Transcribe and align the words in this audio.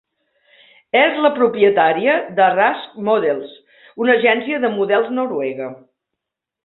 És 1.01 1.19
la 1.25 1.29
propietària 1.39 2.15
de 2.39 2.47
Rask 2.55 2.95
Models, 3.09 3.53
una 4.05 4.17
agència 4.21 4.63
de 4.65 4.73
models 4.79 5.13
noruega. 5.21 5.69